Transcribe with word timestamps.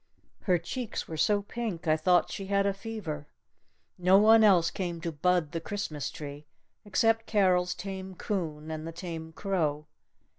Her 0.45 0.57
cheeks 0.57 1.07
were 1.07 1.15
so 1.15 1.43
pink 1.43 1.87
I 1.87 1.95
thought 1.95 2.31
she 2.31 2.47
had 2.47 2.65
a 2.65 2.73
fever. 2.73 3.27
No 3.99 4.17
one 4.17 4.43
else 4.43 4.71
came 4.71 4.99
to 5.01 5.11
bud 5.11 5.51
the 5.51 5.61
Christmas 5.61 6.09
tree 6.09 6.47
except 6.83 7.27
Carol's 7.27 7.75
tame 7.75 8.15
coon 8.15 8.71
and 8.71 8.87
the 8.87 8.91
tame 8.93 9.31
crow. 9.31 9.85